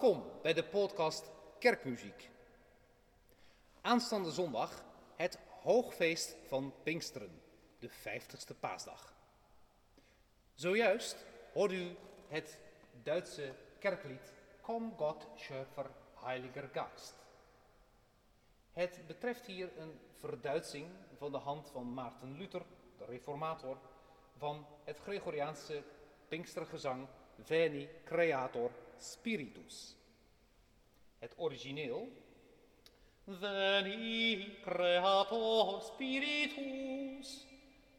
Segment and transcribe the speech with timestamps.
[0.00, 2.30] Welkom bij de podcast Kerkmuziek.
[3.80, 4.84] Aanstaande zondag
[5.16, 7.42] het hoogfeest van Pinksteren,
[7.78, 9.14] de 50ste paasdag.
[10.54, 11.96] Zojuist hoorde u
[12.28, 12.58] het
[13.02, 17.14] Duitse kerklied Kom Gott Schöpfer Heiliger Geist.
[18.72, 22.62] Het betreft hier een verduitsing van de hand van Maarten Luther,
[22.98, 23.76] de reformator,
[24.36, 25.82] van het Gregoriaanse
[26.28, 27.06] Pinkstergezang
[27.42, 28.70] Veni Creator
[29.04, 29.96] Spiritus.
[31.18, 32.08] Het origineel
[33.30, 37.46] Veni Creator Spiritus,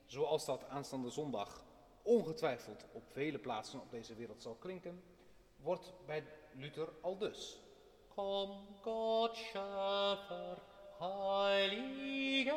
[0.06, 1.64] zoals dat aanstaande zondag
[2.02, 5.04] ongetwijfeld op vele plaatsen op deze wereld zal klinken,
[5.56, 6.24] wordt bij
[6.56, 7.60] Luther al dus.
[8.08, 10.58] Kom God Schöpfer,
[11.00, 12.52] Heiliger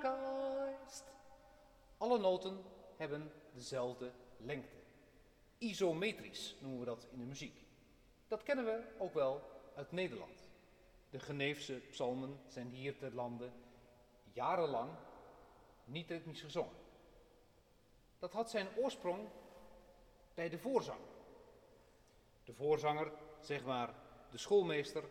[0.00, 1.04] Geist.
[1.96, 2.62] Alle noten
[2.96, 4.76] hebben dezelfde lengte.
[5.58, 7.65] Isometrisch noemen we dat in de muziek.
[8.28, 9.42] Dat kennen we ook wel
[9.74, 10.48] uit Nederland.
[11.10, 13.50] De Geneefse psalmen zijn hier ter lande
[14.32, 14.90] jarenlang
[15.84, 16.76] niet ritmisch gezongen.
[18.18, 19.28] Dat had zijn oorsprong
[20.34, 21.00] bij de voorzang.
[22.44, 23.94] De voorzanger, zeg maar
[24.30, 25.04] de schoolmeester,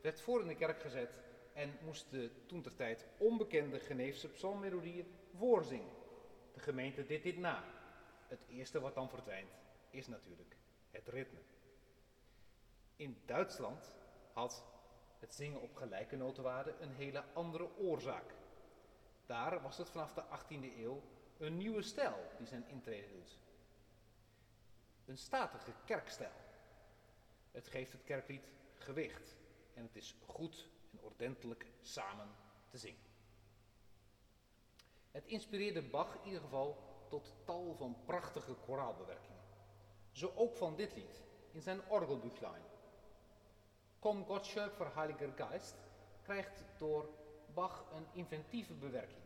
[0.00, 1.10] werd voor in de kerk gezet
[1.52, 5.92] en moest de toentertijd onbekende Geneefse psalmmelodieën voorzingen.
[6.52, 7.64] De gemeente deed dit na.
[8.28, 9.58] Het eerste wat dan verdwijnt
[9.90, 10.56] is natuurlijk
[10.90, 11.40] het ritme.
[12.96, 13.94] In Duitsland
[14.32, 14.64] had
[15.18, 18.34] het zingen op gelijke notenwaarden een hele andere oorzaak.
[19.26, 21.02] Daar was het vanaf de 18e eeuw
[21.38, 23.38] een nieuwe stijl die zijn intrede doet.
[25.04, 26.42] Een statige kerkstijl.
[27.50, 29.36] Het geeft het kerklied gewicht
[29.74, 32.28] en het is goed en ordentelijk samen
[32.68, 33.02] te zingen.
[35.10, 36.78] Het inspireerde Bach in ieder geval
[37.08, 39.42] tot tal van prachtige koraalbewerkingen.
[40.12, 42.62] Zo ook van dit lied in zijn orgelbüchlein.
[44.04, 45.74] Kom Gott Schöpfer Heiliger Geist
[46.22, 47.08] krijgt door
[47.54, 49.22] Bach een inventieve bewerking.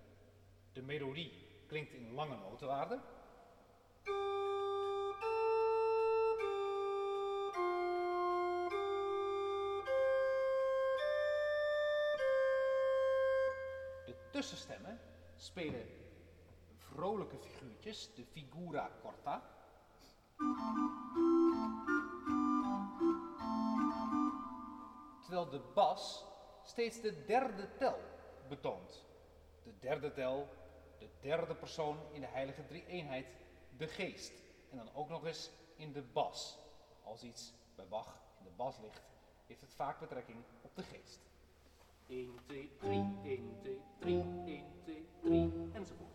[0.72, 1.32] De melodie
[1.66, 3.02] klinkt in lange notenwaarden.
[14.04, 15.00] De tussenstemmen
[15.36, 15.86] spelen
[16.76, 19.57] vrolijke figuurtjes, de figura corta.
[25.48, 26.24] Terwijl de bas
[26.62, 27.98] steeds de derde tel
[28.48, 29.04] betoont.
[29.62, 30.48] De derde tel,
[30.98, 33.26] de derde persoon in de heilige drie-eenheid,
[33.76, 34.32] de geest.
[34.70, 36.58] En dan ook nog eens in de bas.
[37.02, 39.02] Als iets bij Bach in de bas ligt,
[39.46, 41.20] heeft het vaak betrekking op de geest.
[42.06, 42.90] 1, 2, 3,
[43.22, 46.08] 1, 2, 3, 1, 2, 3, enzovoort.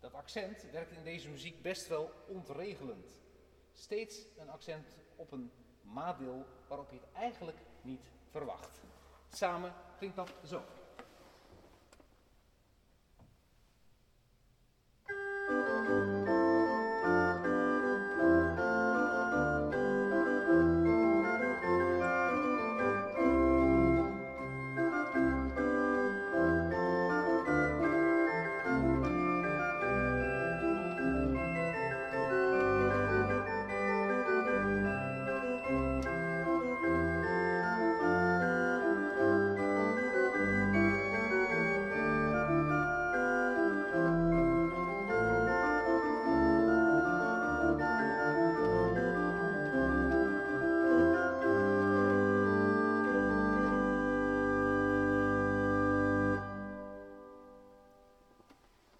[0.00, 3.20] Dat accent werkt in deze muziek best wel ontregelend.
[3.72, 5.52] Steeds een accent op een
[5.82, 8.80] maatdeel waarop je het eigenlijk niet verwacht.
[9.30, 10.62] Samen klinkt dat zo.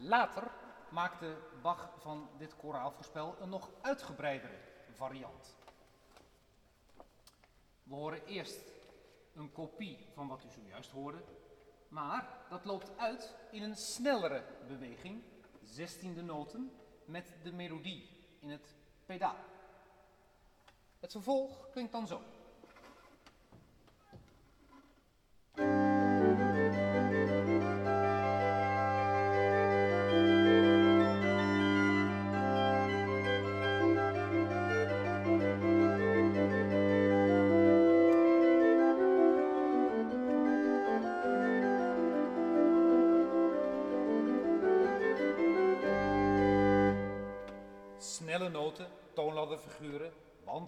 [0.09, 0.51] Later
[0.91, 4.59] maakte Bach van dit koraalvoorspel een nog uitgebreidere
[4.95, 5.57] variant.
[7.83, 8.61] We horen eerst
[9.35, 11.23] een kopie van wat u zojuist hoorde,
[11.89, 15.23] maar dat loopt uit in een snellere beweging,
[15.63, 16.73] zestiende noten,
[17.05, 18.09] met de melodie
[18.41, 18.75] in het
[19.07, 19.39] pedaal.
[21.01, 22.23] Het vervolg klinkt dan zo.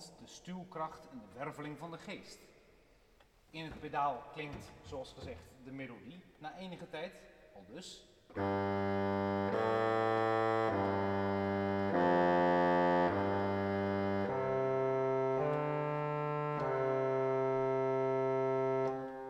[0.07, 2.39] de stuwkracht en de werveling van de geest.
[3.51, 7.15] In het pedaal klinkt, zoals gezegd, de melodie na enige tijd,
[7.55, 8.09] al dus.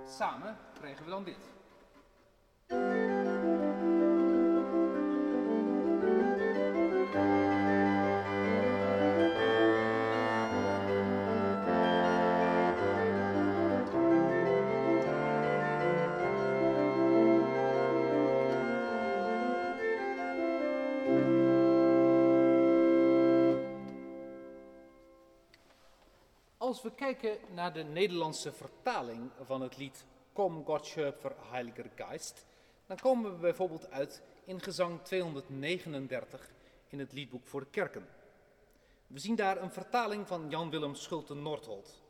[0.05, 1.60] Samen krijgen we dan dit.
[26.71, 32.47] Als we kijken naar de Nederlandse vertaling van het lied Kom Gott Schöpfer Heiliger Geist,
[32.87, 36.51] dan komen we bijvoorbeeld uit in gezang 239
[36.89, 38.09] in het liedboek voor de kerken.
[39.07, 42.03] We zien daar een vertaling van Jan Willem Schulte Nordholt,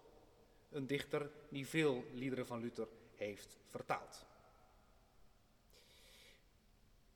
[0.71, 4.27] een dichter die veel liederen van Luther heeft vertaald.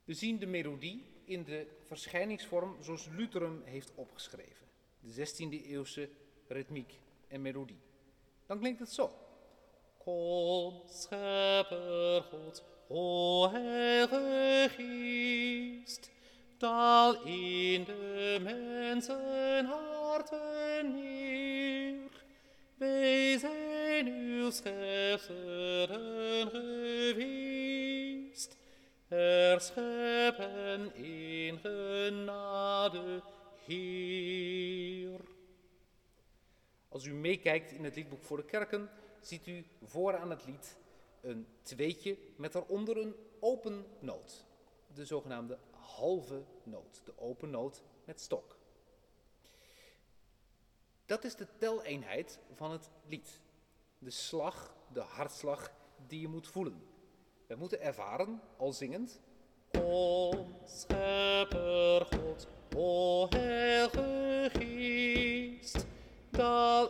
[0.04, 4.66] We zien de melodie in de verschijningsvorm zoals Luther hem heeft opgeschreven,
[5.00, 6.08] de 16e eeuwse
[6.46, 7.02] ritmiek
[7.42, 7.80] en.
[8.46, 9.10] Dan klinkt het zo.
[9.98, 16.10] Kom, schepper God, o Heilige Geest,
[16.58, 22.24] dal in de mensen harten neer.
[22.74, 28.56] Wij zijn uw schepselen geweest,
[29.08, 33.22] herscheppen in genade,
[33.66, 35.23] Heer.
[36.94, 40.76] Als u meekijkt in het liedboek voor de kerken, ziet u vooraan het lied
[41.20, 44.44] een tweetje met daaronder een open noot.
[44.94, 48.56] De zogenaamde halve noot, de open noot met stok.
[51.06, 53.40] Dat is de teleenheid van het lied.
[53.98, 55.72] De slag, de hartslag
[56.06, 56.82] die je moet voelen.
[57.46, 59.20] We moeten ervaren, al zingend,
[59.78, 60.32] O
[60.64, 63.83] schepper God, o geest,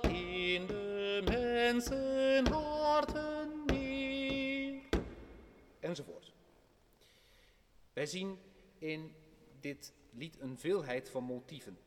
[0.03, 4.83] in de mensen harten neer.
[5.81, 6.33] Enzovoort.
[7.93, 8.39] Wij zien
[8.79, 9.15] in
[9.61, 11.79] dit lied een veelheid van motieven.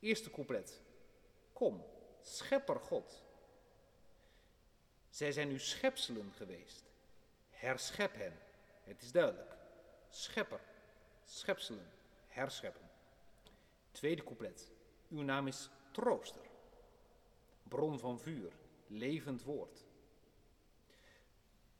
[0.00, 0.80] Eerste couplet.
[1.52, 1.84] Kom,
[2.20, 3.22] schepper God.
[5.10, 6.84] Zij zijn uw schepselen geweest.
[7.50, 8.38] Herschep hen.
[8.84, 9.56] Het is duidelijk.
[10.08, 10.60] Schepper,
[11.24, 11.90] schepselen,
[12.28, 12.90] herscheppen.
[13.90, 14.70] Tweede couplet.
[15.08, 16.50] Uw naam is trooster.
[17.72, 18.52] Bron van vuur,
[18.86, 19.84] levend woord.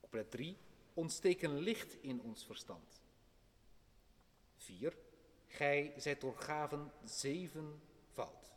[0.01, 0.57] Couplet 3.
[0.95, 3.03] Ontsteek een licht in ons verstand.
[4.57, 4.97] 4.
[5.47, 8.53] Gij zijt door gaven zevenvoud.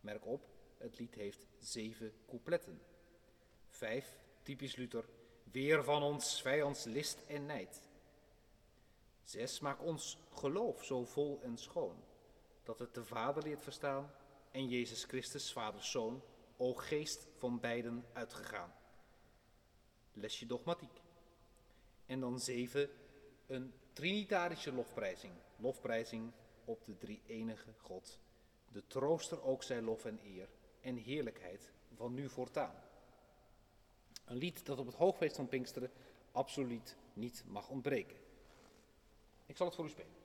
[0.00, 2.80] Merk op, het lied heeft zeven coupletten.
[3.68, 4.18] 5.
[4.42, 5.04] Typisch Luther.
[5.52, 7.82] Weer van ons vijands list en nijd.
[9.24, 9.60] 6.
[9.60, 12.04] Maak ons geloof zo vol en schoon,
[12.62, 14.14] dat het de Vader leert verstaan
[14.50, 16.22] en Jezus Christus, Vaders Zoon,
[16.56, 18.72] o geest van beiden uitgegaan.
[20.12, 21.00] Lesje dogmatiek.
[22.06, 22.90] En dan zeven,
[23.46, 25.32] een trinitarische lofprijzing.
[25.56, 26.32] Lofprijzing
[26.64, 28.18] op de drie enige God.
[28.72, 30.48] De trooster ook zij lof en eer
[30.80, 32.74] en heerlijkheid van nu voortaan.
[34.24, 35.90] Een lied dat op het hoogfeest van Pinksteren
[36.32, 38.16] absoluut niet mag ontbreken.
[39.46, 40.23] Ik zal het voor u spelen.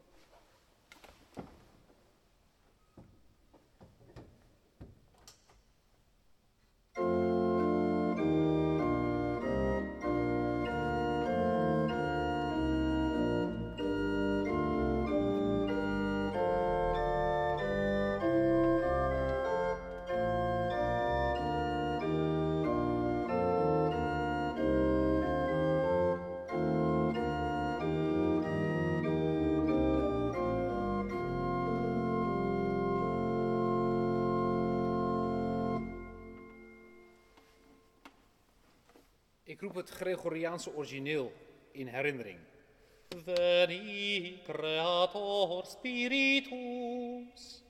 [39.60, 41.34] Ik roep het Gregoriaanse origineel
[41.72, 42.40] in herinnering.
[43.24, 47.64] Veni creator spiritus.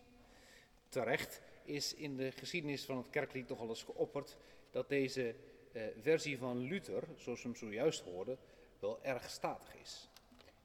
[0.90, 4.38] Terecht is in de geschiedenis van het kerklied nogal eens geopperd
[4.72, 5.36] dat deze
[5.72, 8.38] eh, versie van Luther, zoals we hem zojuist hoorden,
[8.80, 10.10] wel erg statig is.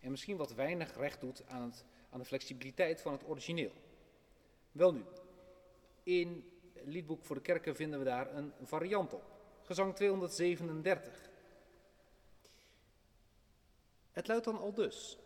[0.01, 3.73] En misschien wat weinig recht doet aan, het, aan de flexibiliteit van het origineel.
[4.73, 5.03] Wel nu,
[6.03, 9.34] in het liedboek voor de kerken vinden we daar een variant op
[9.65, 11.13] gezang 237.
[14.13, 15.17] Het luidt dan al dus.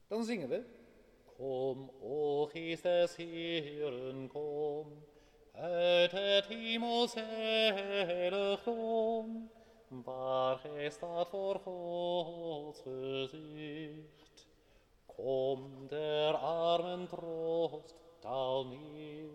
[0.06, 0.64] Dan zingen we.
[1.36, 3.14] Kom, o geest des
[4.28, 5.04] kom,
[5.52, 7.14] uit het hemels
[8.24, 9.50] heiligdom,
[9.88, 14.31] waar gij staat voor Gods gezicht.
[15.22, 19.30] Kom der armen troost, taal neer,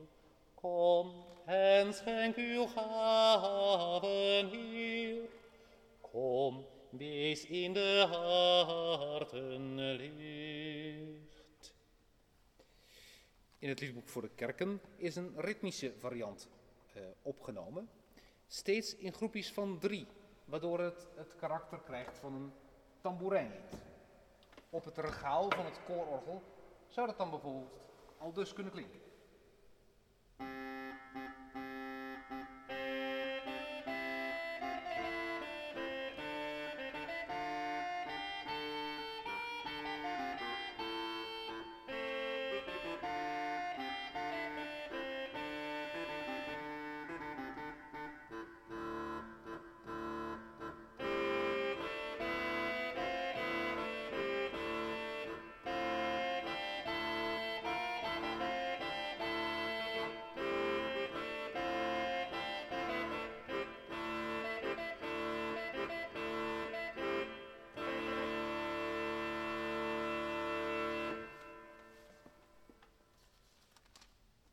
[0.60, 1.14] kom
[1.48, 5.22] en schenk uw gaven hier.
[6.02, 11.74] Kom, wees in de harten licht.
[13.60, 16.50] In het liedboek voor de kerken is een ritmische variant
[16.94, 17.90] eh, opgenomen,
[18.48, 20.08] steeds in groepjes van drie,
[20.46, 22.52] waardoor het het karakter krijgt van een
[23.02, 23.97] tamboerijnlied.
[24.78, 26.44] Op het regaal van het koororgel
[26.88, 29.00] zou dat dan bijvoorbeeld al dus kunnen klinken.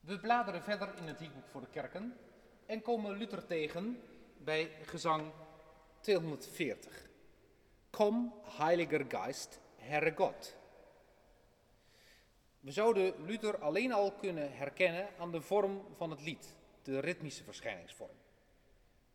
[0.05, 2.17] We bladeren verder in het liedboek voor de kerken
[2.67, 4.01] en komen Luther tegen
[4.39, 5.33] bij gezang
[6.01, 7.09] 240.
[7.91, 10.57] Kom, Heiliger Geist, Herre God.
[12.61, 17.45] We zouden Luther alleen al kunnen herkennen aan de vorm van het lied, de ritmische
[17.45, 18.17] verschijningsvorm.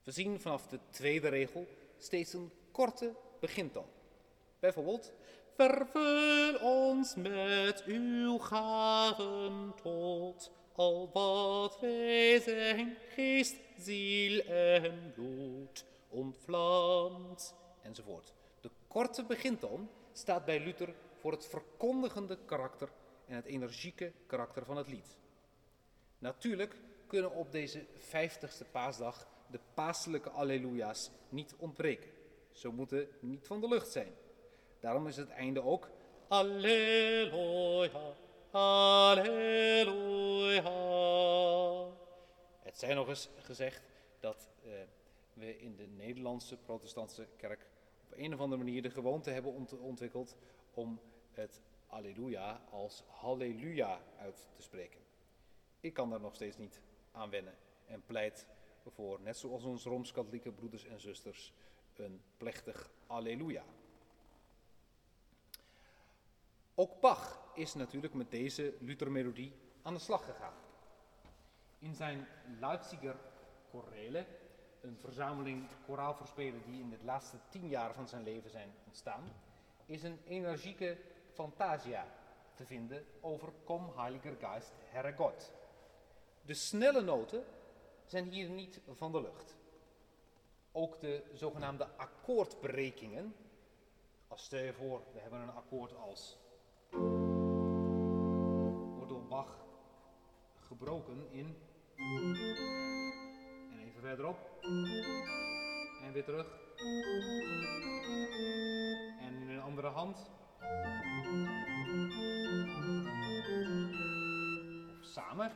[0.03, 1.67] We zien vanaf de tweede regel
[1.97, 3.89] steeds een korte begintoon.
[4.59, 5.13] Bijvoorbeeld,
[5.55, 17.55] vervul ons met uw gaven tot al wat wij zijn, geest, ziel en bloed ontvlamt,
[17.81, 18.33] enzovoort.
[18.61, 22.89] De korte begintoon staat bij Luther voor het verkondigende karakter
[23.25, 25.17] en het energieke karakter van het lied.
[26.17, 26.75] Natuurlijk
[27.07, 32.09] kunnen op deze vijftigste paasdag de paaselijke alleluja's niet ontbreken.
[32.51, 34.13] Ze moeten niet van de lucht zijn.
[34.79, 35.89] Daarom is het einde ook
[36.27, 38.13] Alleluia,
[38.51, 39.89] Halleluja.
[42.59, 43.81] Het zij nog eens gezegd
[44.19, 44.71] dat eh,
[45.33, 47.67] we in de Nederlandse protestantse kerk
[48.05, 50.35] op een of andere manier de gewoonte hebben ont ontwikkeld
[50.73, 50.99] om
[51.31, 54.99] het Alleluia als Halleluja uit te spreken.
[55.79, 58.45] Ik kan daar nog steeds niet aan wennen en pleit
[58.87, 61.53] voor, net zoals onze Rooms-Katholieke broeders en zusters,
[61.95, 63.63] een plechtig Alleluia.
[66.75, 70.53] Ook Bach is natuurlijk met deze Luthermelodie aan de slag gegaan.
[71.79, 72.27] In zijn
[72.59, 73.15] Leipziger
[73.69, 74.25] Chorale,
[74.81, 79.23] een verzameling koraalverspelen die in de laatste tien jaar van zijn leven zijn ontstaan,
[79.85, 80.97] is een energieke
[81.33, 82.07] fantasia
[82.53, 85.53] te vinden over Kom Heiliger Geist, Herre God.
[86.41, 87.43] De snelle noten
[88.05, 89.57] zijn hier niet van de lucht.
[90.71, 93.35] Ook de zogenaamde akkoordbrekingen,
[94.27, 96.37] als stel je voor, we hebben een akkoord als
[100.69, 101.57] gebroken in.
[103.71, 104.37] En even verderop.
[106.03, 106.47] En weer terug.
[109.19, 110.31] En in een andere hand.
[114.99, 115.51] Of samen.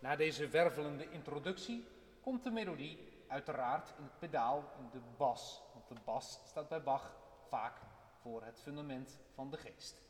[0.00, 1.86] Na deze wervelende introductie
[2.20, 5.62] komt de melodie uiteraard in het pedaal, in de bas.
[5.72, 7.19] Want de bas staat bij Bach
[7.50, 7.80] vaak
[8.20, 10.00] voor het fundament van de geest.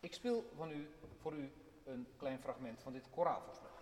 [0.00, 1.52] Ik speel van u, voor u
[1.84, 3.73] een klein fragment van dit koraalverslag.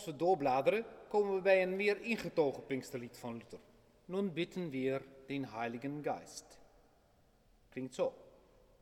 [0.00, 3.58] Als we doorbladeren, komen we bij een meer ingetogen Pinksterlied van Luther.
[4.04, 6.58] Nun bitten wir den Heiligen Geist.
[7.68, 8.14] Klinkt zo.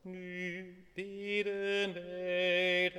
[0.00, 2.90] Nu bidden wij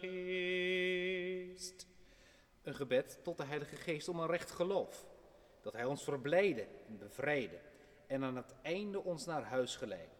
[0.00, 1.86] Geest.
[2.62, 5.06] Een gebed tot de Heilige Geest om een recht geloof.
[5.60, 7.60] Dat Hij ons verblijden en bevrijden
[8.06, 10.16] en aan het einde ons naar huis geleiden.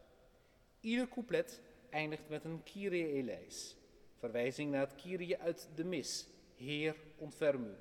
[0.81, 1.61] Ieder couplet
[1.95, 3.77] eindigt met een Kyrie eleis,
[4.15, 7.75] verwijzing naar het Kyrie uit de mis, Heer ontferm u.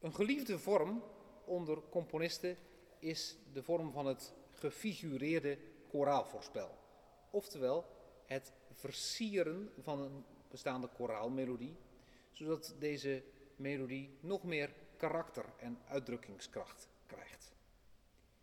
[0.00, 1.02] Een geliefde vorm
[1.44, 2.56] onder componisten
[2.98, 5.58] is de vorm van het gefigureerde
[5.88, 6.78] koraalvoorspel,
[7.30, 7.84] oftewel
[8.26, 11.76] het versieren van een bestaande koraalmelodie,
[12.30, 13.22] zodat deze
[13.56, 17.54] melodie nog meer karakter en uitdrukkingskracht krijgt.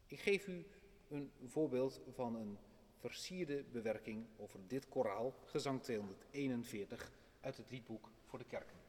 [0.08, 0.66] Ik geef u
[1.10, 2.58] een voorbeeld van een
[3.04, 7.12] versierde bewerking over dit koraal, gezang 241
[7.42, 8.83] uit het liedboek voor de kerken.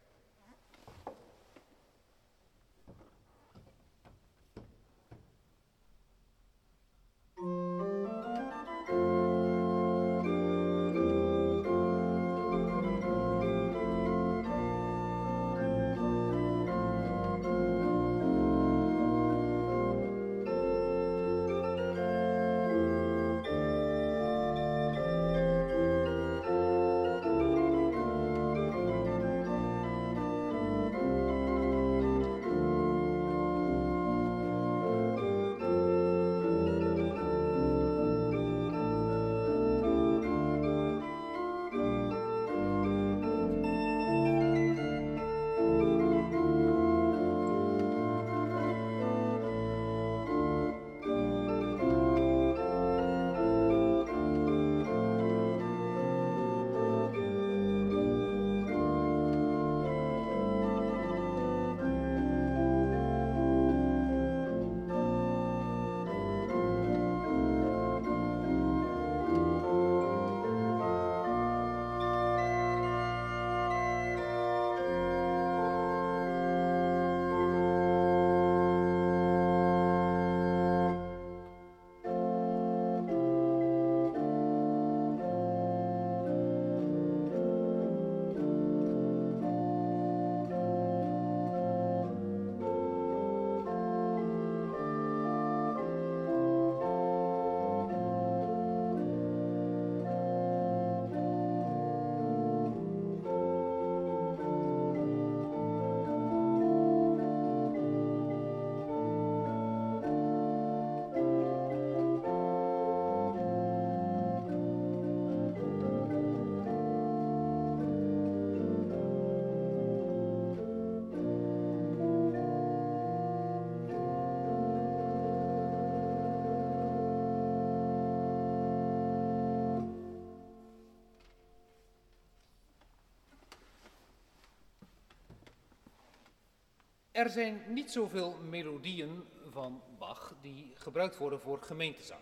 [137.14, 142.20] Er zijn niet zoveel melodieën van Bach die gebruikt worden voor gemeentezang.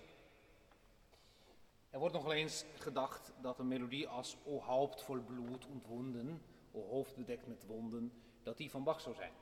[1.91, 6.89] Er wordt nog eens gedacht dat een melodie als O Haupt vol bloed ontwonden, O
[6.89, 9.33] hoofd bedekt met wonden, dat die van Bach zou zijn.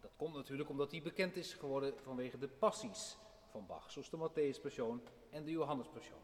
[0.00, 3.16] Dat komt natuurlijk omdat die bekend is geworden vanwege de passies
[3.50, 6.20] van Bach, zoals de Matthäus-passion en de Johannes-passion.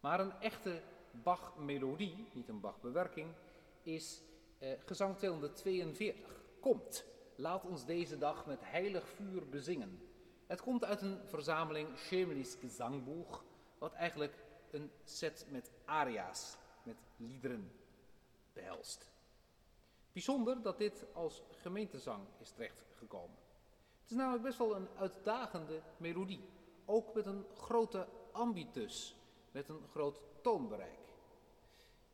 [0.00, 0.82] Maar een echte
[1.22, 3.28] Bach-melodie, niet een Bach-bewerking,
[3.82, 4.22] is
[4.58, 6.42] eh, gezang 242.
[6.60, 7.18] Komt.
[7.40, 10.00] Laat ons deze dag met heilig vuur bezingen.
[10.46, 13.44] Het komt uit een verzameling Schemelisch Gezangbuch,
[13.78, 17.72] wat eigenlijk een set met aria's, met liederen
[18.52, 19.10] behelst.
[20.12, 23.36] Bijzonder dat dit als gemeentezang is terechtgekomen.
[24.00, 26.48] Het is namelijk best wel een uitdagende melodie,
[26.84, 29.16] ook met een grote ambitus,
[29.52, 31.08] met een groot toonbereik.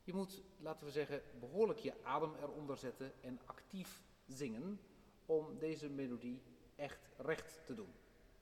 [0.02, 4.80] Je moet, laten we zeggen, behoorlijk je adem eronder zetten en actief zingen,
[5.26, 6.42] om deze melodie
[6.76, 7.94] echt recht te doen.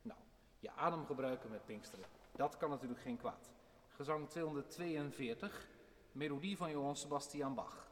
[0.03, 0.20] Nou,
[0.59, 3.51] je adem gebruiken met Pinksteren, dat kan natuurlijk geen kwaad.
[3.88, 5.68] Gezang 242,
[6.12, 7.88] melodie van Johann Sebastian Bach.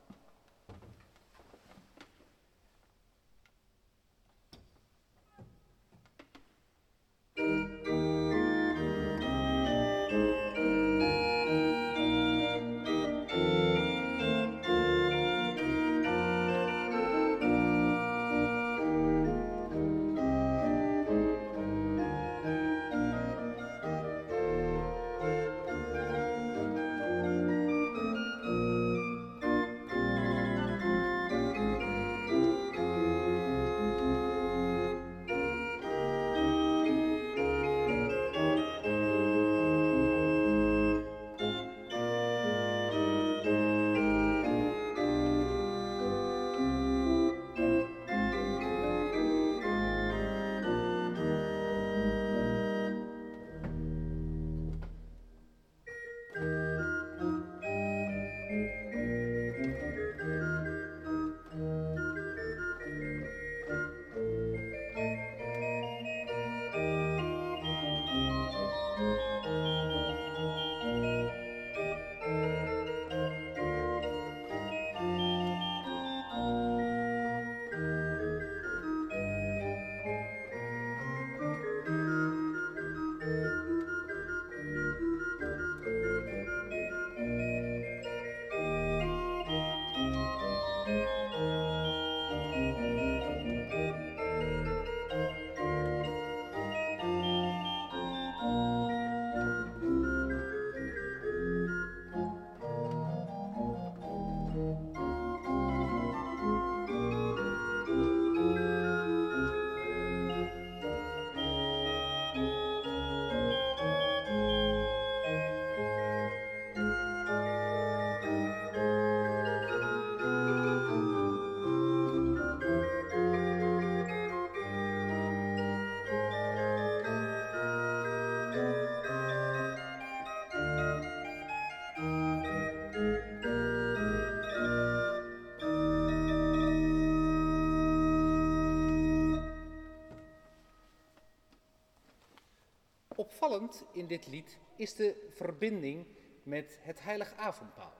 [143.42, 146.06] Opvallend in dit lied is de verbinding
[146.42, 147.92] met het heilig avondmaal.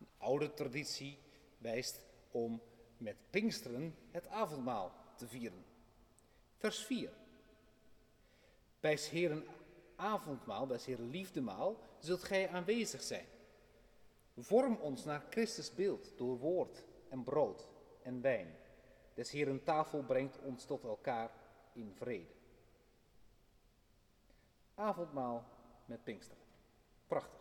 [0.00, 1.18] Een oude traditie
[1.58, 2.62] wijst om
[2.96, 5.64] met Pinksteren het avondmaal te vieren.
[6.56, 7.10] Vers 4.
[8.80, 9.44] Bij Heren
[9.96, 13.26] avondmaal, bij Heren liefdemaal, zult gij aanwezig zijn.
[14.36, 17.68] Vorm ons naar Christus beeld door woord en brood
[18.02, 18.56] en wijn.
[19.14, 21.30] Des Heren tafel brengt ons tot elkaar
[21.72, 22.40] in vrede.
[24.82, 25.44] Avondmaal
[25.84, 26.36] met Pinkster.
[27.06, 27.40] Prachtig.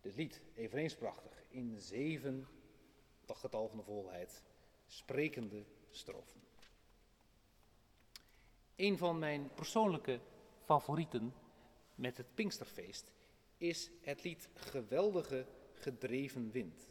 [0.00, 2.48] Dit lied, eveneens prachtig, in zeven,
[3.24, 4.42] dat getal van de volheid,
[4.86, 6.40] sprekende strofen.
[8.76, 10.20] Een van mijn persoonlijke
[10.64, 11.34] favorieten
[11.94, 13.12] met het Pinksterfeest
[13.56, 16.90] is het lied Geweldige Gedreven Wind.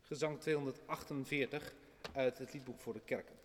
[0.00, 1.74] Gezang 248
[2.12, 3.36] uit het liedboek voor de kerken.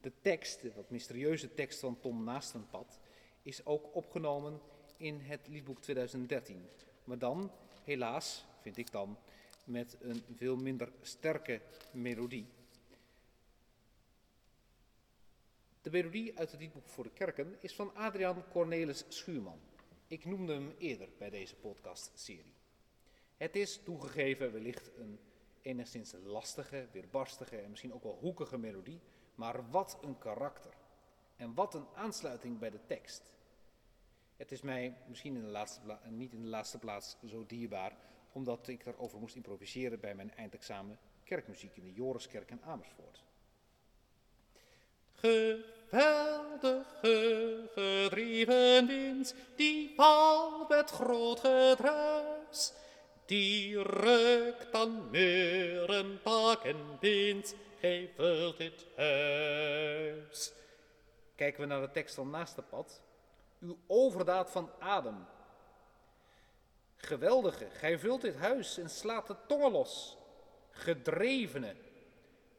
[0.00, 2.98] De tekst, de wat mysterieuze tekst van Tom Naastenpad,
[3.44, 4.60] is ook opgenomen
[4.96, 6.68] in het liedboek 2013.
[7.04, 7.50] Maar dan,
[7.84, 9.18] helaas, vind ik dan,
[9.64, 11.60] met een veel minder sterke
[11.92, 12.46] melodie.
[15.82, 19.60] De melodie uit het liedboek voor de kerken is van Adriaan Cornelis Schuurman.
[20.06, 22.54] Ik noemde hem eerder bij deze podcastserie.
[23.36, 25.18] Het is toegegeven wellicht een
[25.62, 29.00] enigszins lastige, weerbarstige en misschien ook wel hoekige melodie,
[29.34, 30.73] maar wat een karakter.
[31.36, 33.22] En wat een aansluiting bij de tekst.
[34.36, 37.96] Het is mij misschien in de laatste niet in de laatste plaats zo dierbaar,
[38.32, 43.22] omdat ik daarover moest improviseren bij mijn eindexamen kerkmuziek in de Joriskerk in Amersfoort.
[45.12, 46.80] Geweldige
[47.72, 52.72] gedreven wind, die valt met groot gedruis,
[53.26, 60.52] die rukt dan muren, pak en bindt, gij vult dit huis.
[61.34, 63.02] Kijken we naar de tekst van naast de pad.
[63.60, 65.26] Uw overdaad van adem.
[66.96, 70.16] Geweldige, gij vult dit huis en slaat de tongen los.
[70.70, 71.76] Gedrevene,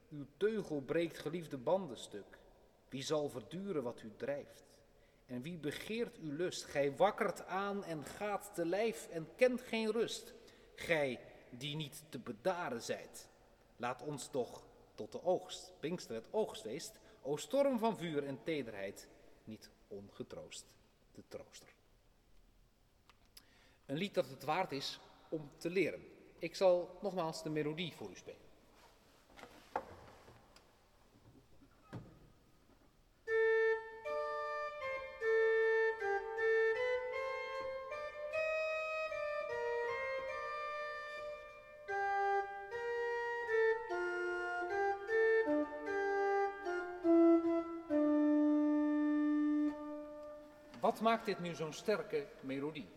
[0.10, 2.38] uw teugel breekt geliefde banden stuk.
[2.90, 4.64] Wie zal verduren wat u drijft?
[5.26, 6.64] En wie begeert uw lust?
[6.64, 10.34] Gij wakkert aan en gaat te lijf en kent geen rust.
[10.76, 13.28] Gij die niet te bedaren zijt.
[13.78, 14.64] Laat ons toch
[14.96, 19.08] tot de oogst, Pinkster het oogstfeest, o storm van vuur en tederheid,
[19.44, 20.74] niet ongetroost
[21.12, 21.74] de trooster.
[23.86, 26.06] Een lied dat het waard is om te leren.
[26.40, 28.45] Ik zal nogmaals de melodie voor u spelen.
[50.96, 52.88] Wat maakt dit nu zo'n sterke melodie?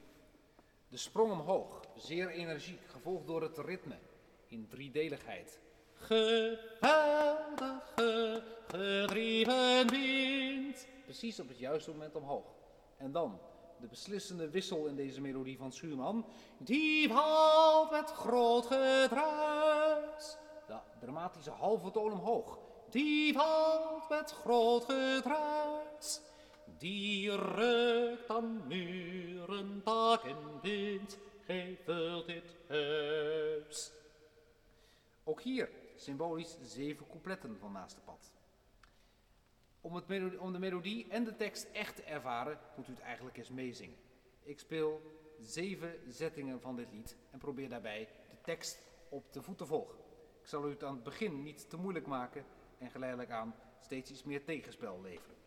[0.89, 3.99] De sprong omhoog, zeer energiek, gevolgd door het ritme
[4.47, 5.61] in driedeligheid.
[5.95, 6.73] Geweldige,
[8.69, 10.87] gedreven wind.
[11.05, 12.45] Precies op het juiste moment omhoog.
[12.97, 13.41] En dan
[13.81, 16.27] de beslissende wissel in deze melodie van Schuurman.
[16.59, 20.37] Die valt met groot gedruis.
[20.67, 22.59] De dramatische halve toon omhoog.
[22.91, 26.27] Die valt met groot gedruis.
[26.79, 31.19] Die rukt aan muren, dak en wind,
[31.85, 33.93] vult dit huis.
[35.25, 38.33] Ook hier symbolisch zeven coupletten van naast de pad.
[39.81, 43.37] Om, het om de melodie en de tekst echt te ervaren, moet u het eigenlijk
[43.37, 43.97] eens meezingen.
[44.43, 45.03] Ik speel
[45.41, 49.99] zeven zettingen van dit lied en probeer daarbij de tekst op de voet te volgen.
[50.41, 52.45] Ik zal u het aan het begin niet te moeilijk maken
[52.79, 55.38] en geleidelijk aan steeds iets meer tegenspel leveren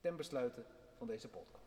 [0.00, 0.64] ten besluiten
[0.98, 1.59] van deze podcast.